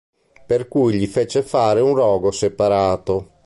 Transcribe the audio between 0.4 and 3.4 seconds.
Per cui gli fece fare un rogo separato.